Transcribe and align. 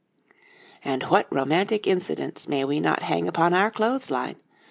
And 0.83 1.03
what 1.03 1.31
romantic 1.31 1.85
incidents 1.85 2.47
may 2.47 2.65
we 2.65 2.79
not 2.79 3.03
hang 3.03 3.27
upon 3.27 3.53
our 3.53 3.69
clothes 3.69 4.09
line! 4.09 4.37